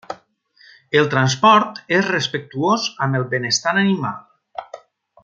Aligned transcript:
El 1.01 1.09
transport 1.11 1.77
és 1.97 2.09
respectuós 2.15 2.89
amb 3.07 3.21
el 3.21 3.29
benestar 3.35 3.75
animal. 3.83 4.69